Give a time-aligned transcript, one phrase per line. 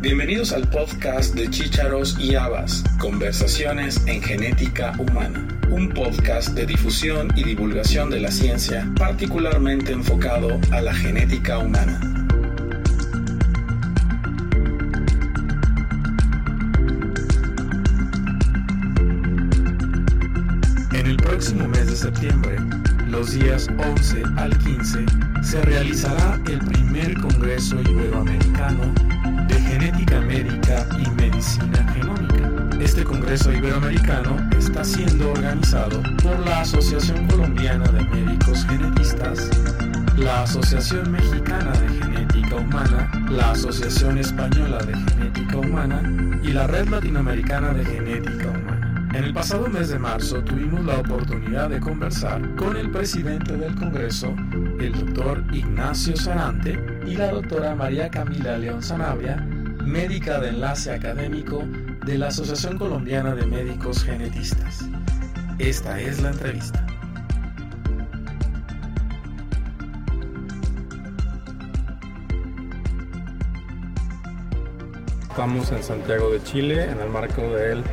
[0.00, 7.32] Bienvenidos al podcast de Chícharos y Habas, Conversaciones en Genética Humana, un podcast de difusión
[7.34, 12.00] y divulgación de la ciencia particularmente enfocado a la genética humana.
[20.92, 22.56] En el próximo mes de septiembre,
[23.08, 25.06] los días 11 al 15,
[25.42, 28.94] se realizará el primer Congreso Iberoamericano
[29.48, 32.50] de Genética Médica y Medicina Genómica.
[32.80, 39.50] Este Congreso Iberoamericano está siendo organizado por la Asociación Colombiana de Médicos Genetistas,
[40.16, 46.02] la Asociación Mexicana de Genética Humana, la Asociación Española de Genética Humana
[46.42, 49.08] y la Red Latinoamericana de Genética Humana.
[49.14, 53.74] En el pasado mes de marzo tuvimos la oportunidad de conversar con el presidente del
[53.74, 54.34] Congreso,
[54.78, 61.64] el doctor Ignacio Sarante, y la doctora María Camila León Sanabria, médica de enlace académico
[62.04, 64.84] de la Asociación Colombiana de Médicos Genetistas.
[65.58, 66.86] Esta es la entrevista.
[75.30, 77.84] Estamos en Santiago de Chile en el marco del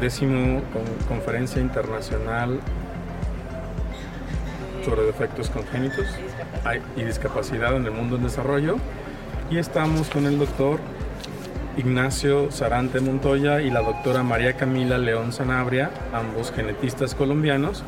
[0.00, 0.62] décimo
[1.08, 2.60] conferencia internacional
[4.86, 6.06] sobre defectos congénitos
[6.96, 8.76] y discapacidad en el mundo en desarrollo
[9.50, 10.78] y estamos con el doctor
[11.76, 17.82] Ignacio Sarante Montoya y la doctora María Camila León Sanabria, ambos genetistas colombianos,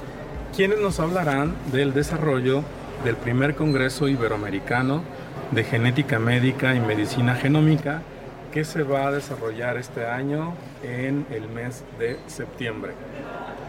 [0.56, 2.64] quienes nos hablarán del desarrollo
[3.04, 5.04] del primer Congreso Iberoamericano
[5.52, 8.02] de Genética Médica y Medicina Genómica
[8.52, 12.90] que se va a desarrollar este año en el mes de septiembre.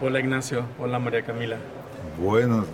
[0.02, 1.58] Hola Ignacio, hola María Camila.
[2.18, 2.64] Bueno,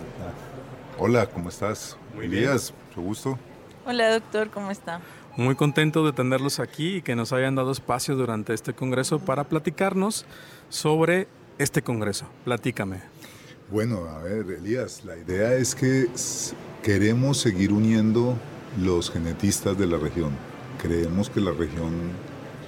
[0.99, 1.97] hola, ¿cómo estás?
[2.15, 2.43] Muy bien.
[2.43, 3.39] Días, mucho gusto.
[3.85, 5.01] Hola doctor, ¿cómo está?
[5.35, 9.43] Muy contento de tenerlos aquí y que nos hayan dado espacio durante este congreso para
[9.43, 10.25] platicarnos
[10.69, 11.27] sobre
[11.57, 12.25] este congreso.
[12.43, 13.01] Platícame.
[13.69, 16.07] Bueno, a ver, Elías, la idea es que
[16.81, 18.35] queremos seguir uniendo
[18.79, 20.31] los genetistas de la región
[20.81, 21.91] Creemos que la región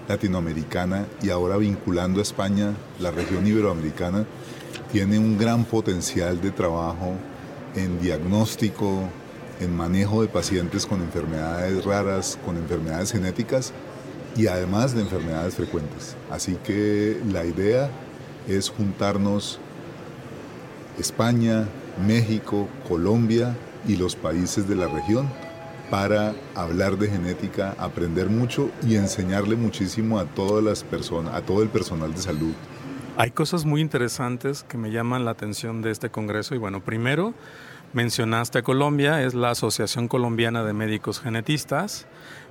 [0.08, 4.26] latinoamericana y ahora vinculando a España, la región iberoamericana,
[4.92, 7.14] tiene un gran potencial de trabajo
[7.76, 9.04] en diagnóstico,
[9.60, 13.74] en manejo de pacientes con enfermedades raras, con enfermedades genéticas
[14.36, 16.16] y además de enfermedades frecuentes.
[16.32, 17.90] Así que la idea
[18.48, 19.60] es juntarnos
[20.98, 21.68] España,
[22.08, 23.56] México, Colombia
[23.88, 25.28] y los países de la región
[25.90, 31.64] para hablar de genética, aprender mucho y enseñarle muchísimo a todas las personas, a todo
[31.64, 32.54] el personal de salud.
[33.22, 36.56] Hay cosas muy interesantes que me llaman la atención de este congreso.
[36.56, 37.34] Y bueno, primero
[37.92, 42.08] mencionaste a Colombia, es la Asociación Colombiana de Médicos Genetistas,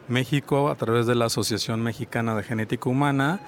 [0.09, 3.41] México a través de la Asociación Mexicana de Genética Humana,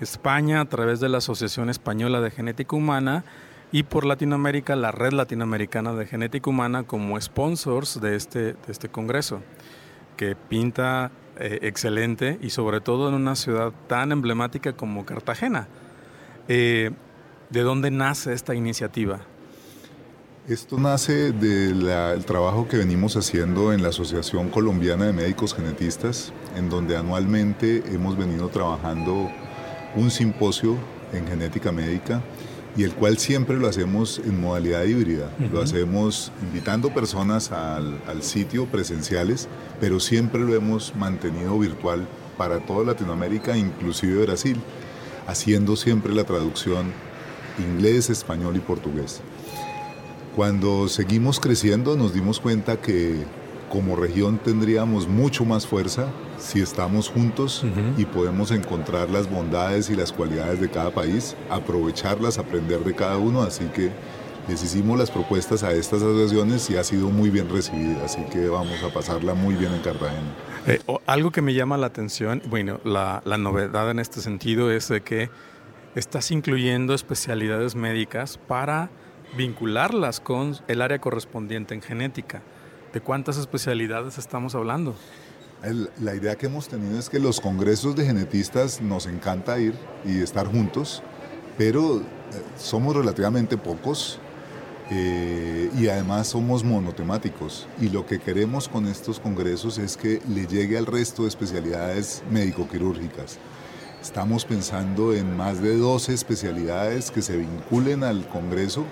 [0.00, 3.24] España a través de la Asociación Española de Genética Humana.
[3.72, 9.42] Y por Latinoamérica la Red Latinoamericana de Genética Humana como sponsors de este, este congreso,
[10.16, 15.66] que pinta eh, excelente y sobre todo en una ciudad tan emblemática como Cartagena.
[16.48, 16.90] Eh,
[17.50, 19.20] ¿De dónde nace esta iniciativa?
[20.48, 26.68] Esto nace del trabajo que venimos haciendo en la Asociación Colombiana de Médicos Genetistas, en
[26.68, 29.30] donde anualmente hemos venido trabajando
[29.94, 30.76] un simposio
[31.12, 32.22] en genética médica
[32.76, 35.30] y el cual siempre lo hacemos en modalidad híbrida.
[35.52, 39.48] Lo hacemos invitando personas al, al, sitio presenciales,
[39.78, 44.56] pero siempre lo hemos mantenido virtual para toda Latinoamérica, inclusive Brasil,
[45.26, 46.92] haciendo siempre la traducción
[47.58, 49.20] inglés, español y portugués.
[50.36, 53.24] Cuando seguimos creciendo nos dimos cuenta que
[53.70, 57.64] como región tendríamos mucho más fuerza si estamos juntos
[57.96, 63.16] y podemos encontrar las bondades y las cualidades de cada país, aprovecharlas, aprender de cada
[63.16, 63.90] uno, así que
[64.48, 68.48] les hicimos las propuestas a estas asociaciones y ha sido muy bien recibida, así que
[68.48, 70.34] vamos a pasarla muy bien en Cartagena.
[70.66, 74.88] Eh, algo que me llama la atención, bueno, la, la novedad en este sentido es
[74.88, 75.30] de que
[75.94, 78.90] estás incluyendo especialidades médicas para
[79.36, 82.42] vincularlas con el área correspondiente en genética.
[82.92, 84.94] ¿De cuántas especialidades estamos hablando?
[86.00, 89.74] la idea que hemos tenido es que los congresos de genetistas nos encanta ir
[90.04, 91.04] y estar juntos,
[91.56, 92.02] pero eh,
[92.56, 94.18] somos relativamente pocos
[94.90, 97.66] eh, y además somos monotemáticos.
[97.80, 102.22] Y lo que queremos con estos congresos es que le llegue al resto de especialidades
[102.30, 103.38] médico-quirúrgicas.
[104.00, 108.84] Estamos pensando en más de 12 especialidades que se vinculen al congreso,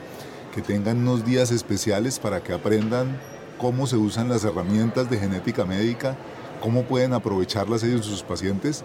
[0.54, 3.20] que tengan unos días especiales para que aprendan
[3.58, 6.16] cómo se usan las herramientas de genética médica
[6.60, 8.84] cómo pueden aprovecharlas ellos y sus pacientes.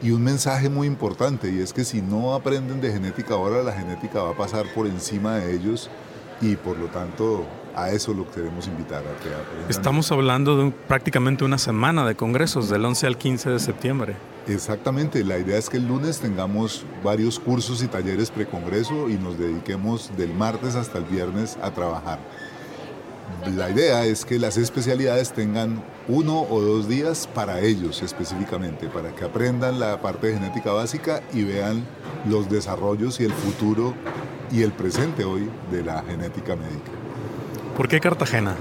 [0.00, 3.72] Y un mensaje muy importante, y es que si no aprenden de genética ahora, la
[3.72, 5.90] genética va a pasar por encima de ellos
[6.40, 9.70] y por lo tanto a eso lo queremos invitar a que.
[9.70, 14.16] Estamos hablando de prácticamente una semana de congresos, del 11 al 15 de septiembre.
[14.48, 19.38] Exactamente, la idea es que el lunes tengamos varios cursos y talleres precongreso y nos
[19.38, 22.18] dediquemos del martes hasta el viernes a trabajar.
[23.54, 29.14] La idea es que las especialidades tengan uno o dos días para ellos específicamente, para
[29.14, 31.84] que aprendan la parte de genética básica y vean
[32.26, 33.94] los desarrollos y el futuro
[34.50, 36.90] y el presente hoy de la genética médica.
[37.76, 38.56] ¿Por qué Cartagena?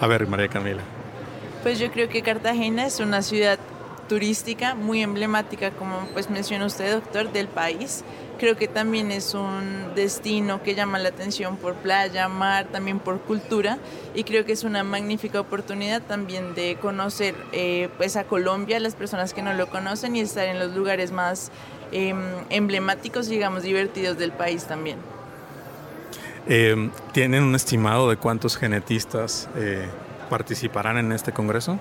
[0.00, 0.82] A ver, María Camila.
[1.62, 3.58] Pues yo creo que Cartagena es una ciudad
[4.08, 8.02] turística muy emblemática, como pues menciona usted, doctor, del país.
[8.40, 13.20] Creo que también es un destino que llama la atención por playa, mar, también por
[13.20, 13.78] cultura
[14.14, 18.94] y creo que es una magnífica oportunidad también de conocer eh, pues a Colombia, las
[18.96, 21.52] personas que no lo conocen y estar en los lugares más
[21.92, 22.14] eh,
[22.50, 24.98] emblemáticos, digamos, divertidos del país también.
[26.46, 29.86] Eh, ¿Tienen un estimado de cuántos genetistas eh,
[30.28, 31.78] participarán en este congreso?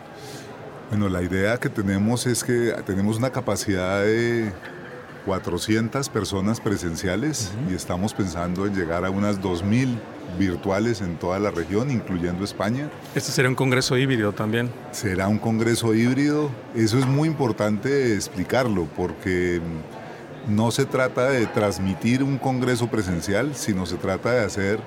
[0.90, 4.52] Bueno, la idea que tenemos es que tenemos una capacidad de
[5.26, 9.98] 400 personas presenciales y estamos pensando en llegar a unas 2.000
[10.38, 12.90] virtuales en toda la región, incluyendo España.
[13.16, 14.70] Este será un congreso híbrido también.
[14.92, 16.50] Será un congreso híbrido.
[16.76, 19.62] Eso es muy importante explicarlo porque
[20.48, 24.80] no se trata de transmitir un congreso presencial, sino se trata de hacer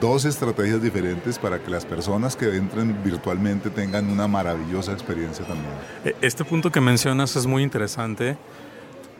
[0.00, 5.72] dos estrategias diferentes para que las personas que entren virtualmente tengan una maravillosa experiencia también.
[6.04, 8.36] E, este punto que mencionas es muy interesante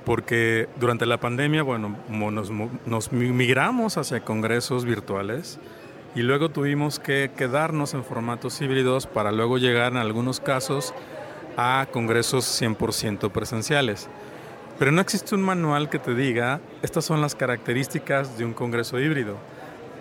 [0.04, 2.50] porque durante la pandemia, bueno, nos,
[2.86, 5.58] nos migramos hacia congresos virtuales
[6.14, 10.92] y luego tuvimos que quedarnos en formatos híbridos para luego llegar en algunos casos
[11.56, 14.08] a congresos 100% presenciales.
[14.78, 18.98] Pero no existe un manual que te diga, estas son las características de un congreso
[18.98, 19.36] híbrido.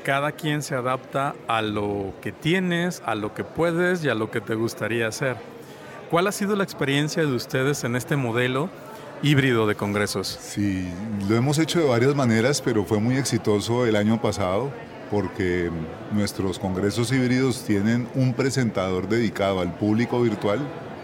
[0.04, 4.32] Cada quien se adapta a lo que tienes, a lo que puedes y a lo
[4.32, 5.38] que te gustaría hacer.
[6.10, 8.70] ¿Cuál ha sido la experiencia de ustedes en este modelo
[9.24, 10.40] híbrido de congresos?
[10.42, 10.88] Sí,
[11.28, 14.72] lo hemos hecho de varias maneras, pero fue muy exitoso el año pasado
[15.10, 15.70] porque
[16.14, 20.60] nuestros congresos híbridos tienen un presentador dedicado al público virtual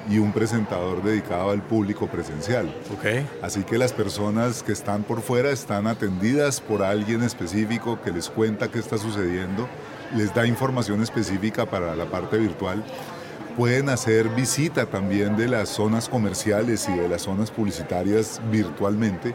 [0.09, 2.73] y un presentador dedicado al público presencial.
[2.97, 3.27] Okay.
[3.41, 8.29] Así que las personas que están por fuera están atendidas por alguien específico que les
[8.29, 9.67] cuenta qué está sucediendo,
[10.15, 12.85] les da información específica para la parte virtual.
[13.57, 19.33] Pueden hacer visita también de las zonas comerciales y de las zonas publicitarias virtualmente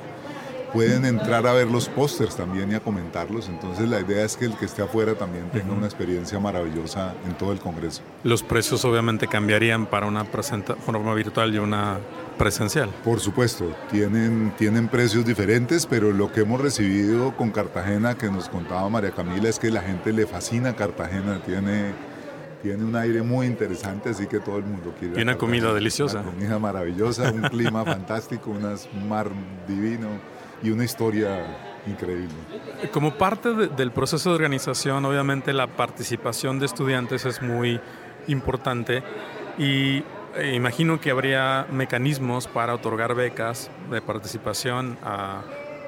[0.73, 3.49] pueden entrar a ver los pósters también y a comentarlos.
[3.49, 7.35] Entonces la idea es que el que esté afuera también tenga una experiencia maravillosa en
[7.35, 8.03] todo el Congreso.
[8.25, 11.99] Los precios obviamente cambiarían para una forma virtual y una
[12.39, 12.89] presencial.
[13.05, 18.49] Por supuesto, tienen, tienen precios diferentes, pero lo que hemos recibido con Cartagena, que nos
[18.49, 21.93] contaba María Camila, es que la gente le fascina Cartagena, tiene
[22.63, 25.19] tiene un aire muy interesante, así que todo el mundo quiere.
[25.19, 26.21] Y una comida deliciosa.
[26.21, 29.31] Una comida maravillosa, un clima fantástico, un mar
[29.67, 30.09] divino
[30.63, 31.45] y una historia
[31.87, 32.35] increíble.
[32.93, 37.81] Como parte del proceso de organización, obviamente la participación de estudiantes es muy
[38.29, 39.03] importante
[39.59, 40.05] y
[40.37, 45.43] eh, imagino que habría mecanismos para otorgar becas de participación a,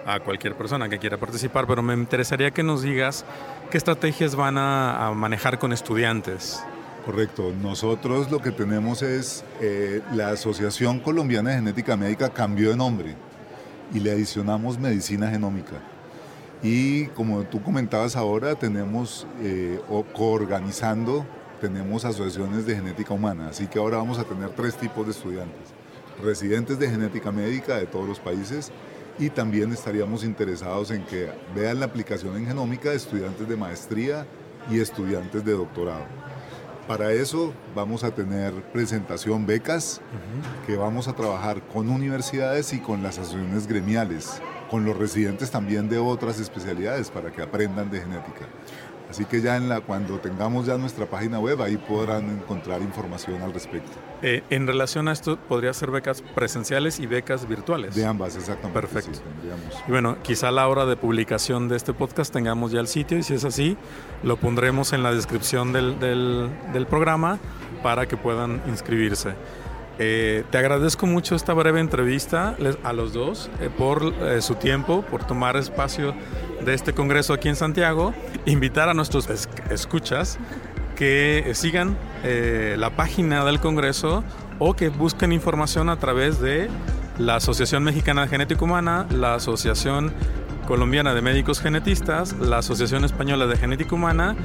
[0.07, 3.25] a, cualquier persona que quiera participar, pero me interesaría que nos digas
[3.71, 6.63] qué estrategias van a, manejar con estudiantes.
[7.05, 7.53] Correcto.
[7.63, 13.15] Nosotros lo que tenemos es eh, la Asociación Colombiana de Genética Médica cambió de nombre
[13.93, 15.77] y le adicionamos medicina genómica.
[16.63, 19.79] Y como tú comentabas ahora, tenemos eh,
[20.15, 21.27] coorganizando,
[21.61, 25.84] tenemos asociaciones de genética humana, así que ahora vamos a tener tres tipos de estudiantes.
[26.23, 28.71] Residentes de genética médica de todos los países
[29.19, 34.27] y también estaríamos interesados en que vean la aplicación en genómica de estudiantes de maestría
[34.71, 36.05] y estudiantes de doctorado.
[36.87, 40.03] Para eso vamos a tener presentación becas,
[40.67, 45.89] que vamos a trabajar con universidades y con las asociaciones gremiales, con los residentes también
[45.89, 48.47] de otras especialidades para que aprendan de genética.
[49.11, 53.43] Así que ya en la, cuando tengamos ya nuestra página web, ahí podrán encontrar información
[53.43, 53.93] al respecto.
[54.23, 57.95] Eh, en relación a esto, podría ser becas presenciales y becas virtuales.
[57.95, 58.81] De ambas, exactamente.
[58.81, 59.21] Perfecto.
[59.87, 63.19] y bueno, quizá a la hora de publicación de este podcast tengamos ya el sitio
[63.19, 63.77] y si es así,
[64.23, 67.39] lo pondremos en la descripción del, del, del programa
[67.83, 69.35] para que puedan inscribirse.
[69.99, 75.03] Eh, te agradezco mucho esta breve entrevista a los dos eh, por eh, su tiempo,
[75.03, 76.15] por tomar espacio
[76.65, 78.13] de este congreso aquí en Santiago.
[78.45, 79.29] Invitar a nuestros
[79.71, 80.39] escuchas
[80.97, 84.23] que sigan la página del congreso
[84.61, 86.69] o que busquen información a través de
[87.19, 90.13] la Asociación Mexicana de Genética Humana, la Asociación
[90.69, 94.37] Colombiana de Médicos Genetistas, la Asociación Española de Genética Humana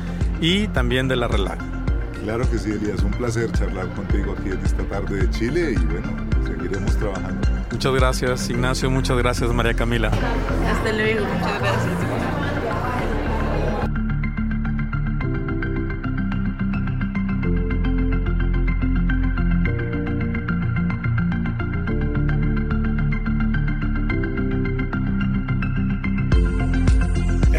[0.41, 1.78] y también de la RELAC.
[2.23, 5.85] Claro que sí, Elías, un placer charlar contigo aquí en esta tarde de Chile y
[5.85, 6.09] bueno,
[6.45, 7.47] seguiremos trabajando.
[7.71, 10.09] Muchas gracias, Ignacio, muchas gracias, María Camila.
[10.09, 12.18] Hasta luego, muchas gracias.